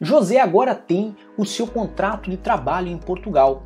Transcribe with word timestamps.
José 0.00 0.40
agora 0.40 0.74
tem 0.74 1.16
o 1.38 1.44
seu 1.44 1.68
contrato 1.68 2.28
de 2.28 2.36
trabalho 2.36 2.88
em 2.88 2.98
Portugal 2.98 3.62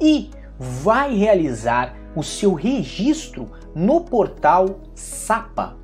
e 0.00 0.30
vai 0.58 1.16
realizar 1.16 1.96
o 2.14 2.22
seu 2.22 2.54
registro 2.54 3.50
no 3.74 4.02
portal 4.02 4.80
SAPA. 4.94 5.76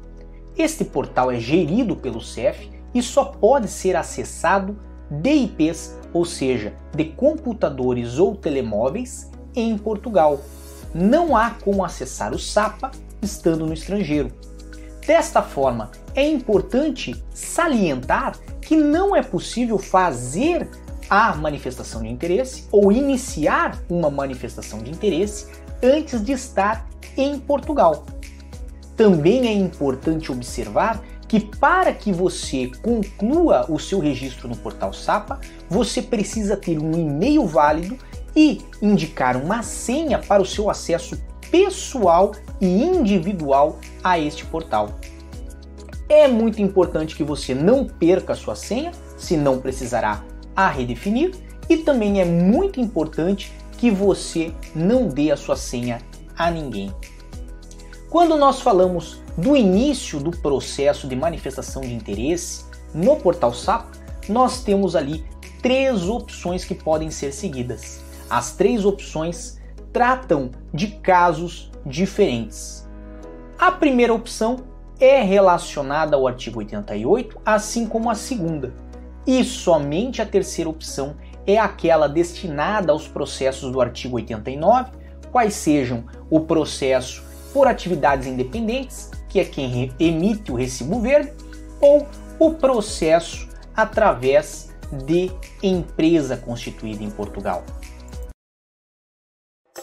Este 0.56 0.84
portal 0.84 1.30
é 1.30 1.40
gerido 1.40 1.96
pelo 1.96 2.20
CEF 2.20 2.70
e 2.94 3.02
só 3.02 3.24
pode 3.24 3.66
ser 3.66 3.96
acessado 3.96 4.78
de 5.10 5.30
IPs, 5.30 5.98
ou 6.12 6.24
seja, 6.24 6.72
de 6.94 7.06
computadores 7.06 8.16
ou 8.18 8.36
telemóveis 8.36 9.28
em 9.56 9.76
Portugal. 9.76 10.40
Não 10.94 11.36
há 11.36 11.50
como 11.50 11.84
acessar 11.84 12.32
o 12.32 12.38
SAPA 12.38 12.92
estando 13.20 13.66
no 13.66 13.72
estrangeiro. 13.72 14.30
Desta 15.06 15.42
forma, 15.42 15.90
é 16.14 16.26
importante 16.26 17.22
salientar 17.32 18.38
que 18.60 18.76
não 18.76 19.16
é 19.16 19.22
possível 19.22 19.78
fazer 19.78 20.68
a 21.08 21.34
manifestação 21.34 22.02
de 22.02 22.08
interesse 22.08 22.66
ou 22.70 22.92
iniciar 22.92 23.82
uma 23.88 24.10
manifestação 24.10 24.80
de 24.80 24.90
interesse 24.90 25.46
antes 25.82 26.22
de 26.24 26.32
estar 26.32 26.88
em 27.16 27.38
Portugal. 27.38 28.06
Também 28.96 29.48
é 29.48 29.52
importante 29.52 30.30
observar 30.30 31.02
que 31.26 31.40
para 31.40 31.92
que 31.92 32.12
você 32.12 32.70
conclua 32.82 33.64
o 33.68 33.78
seu 33.78 33.98
registro 33.98 34.48
no 34.48 34.56
portal 34.56 34.92
SAPA, 34.92 35.40
você 35.68 36.02
precisa 36.02 36.56
ter 36.56 36.78
um 36.78 36.92
e-mail 36.92 37.46
válido 37.46 37.96
e 38.34 38.60
indicar 38.82 39.36
uma 39.36 39.62
senha 39.62 40.18
para 40.18 40.42
o 40.42 40.46
seu 40.46 40.68
acesso 40.68 41.20
pessoal 41.50 42.32
e 42.60 42.66
individual 42.66 43.78
a 44.02 44.18
este 44.18 44.44
portal. 44.46 44.94
É 46.08 46.26
muito 46.26 46.60
importante 46.60 47.14
que 47.14 47.22
você 47.22 47.54
não 47.54 47.86
perca 47.86 48.32
a 48.32 48.36
sua 48.36 48.56
senha, 48.56 48.92
senão 49.16 49.60
precisará 49.60 50.24
a 50.56 50.68
redefinir, 50.68 51.34
e 51.68 51.76
também 51.76 52.20
é 52.20 52.24
muito 52.24 52.80
importante 52.80 53.52
que 53.78 53.90
você 53.90 54.52
não 54.74 55.06
dê 55.06 55.30
a 55.30 55.36
sua 55.36 55.56
senha 55.56 56.02
a 56.36 56.50
ninguém. 56.50 56.92
Quando 58.10 58.36
nós 58.36 58.60
falamos 58.60 59.22
do 59.36 59.56
início 59.56 60.18
do 60.18 60.32
processo 60.32 61.06
de 61.06 61.14
manifestação 61.14 61.82
de 61.82 61.94
interesse 61.94 62.64
no 62.92 63.14
portal 63.16 63.54
SAP, 63.54 63.94
nós 64.28 64.64
temos 64.64 64.96
ali 64.96 65.24
três 65.62 66.08
opções 66.08 66.64
que 66.64 66.74
podem 66.74 67.10
ser 67.10 67.32
seguidas. 67.32 68.00
As 68.28 68.56
três 68.56 68.84
opções 68.84 69.59
tratam 69.92 70.50
de 70.72 70.88
casos 70.88 71.70
diferentes. 71.84 72.88
A 73.58 73.70
primeira 73.72 74.14
opção 74.14 74.64
é 74.98 75.22
relacionada 75.22 76.16
ao 76.16 76.26
artigo 76.26 76.58
88, 76.58 77.40
assim 77.44 77.86
como 77.86 78.10
a 78.10 78.14
segunda, 78.14 78.72
e 79.26 79.42
somente 79.44 80.20
a 80.20 80.26
terceira 80.26 80.68
opção 80.68 81.16
é 81.46 81.58
aquela 81.58 82.08
destinada 82.08 82.92
aos 82.92 83.08
processos 83.08 83.72
do 83.72 83.80
artigo 83.80 84.16
89, 84.16 84.92
quais 85.30 85.54
sejam 85.54 86.04
o 86.28 86.40
processo 86.40 87.22
por 87.52 87.66
atividades 87.66 88.26
independentes, 88.26 89.10
que 89.28 89.40
é 89.40 89.44
quem 89.44 89.92
emite 89.98 90.52
o 90.52 90.56
recibo 90.56 91.00
verde, 91.00 91.32
ou 91.80 92.06
o 92.38 92.54
processo 92.54 93.48
através 93.74 94.70
de 95.06 95.30
empresa 95.62 96.36
constituída 96.36 97.02
em 97.02 97.10
Portugal. 97.10 97.64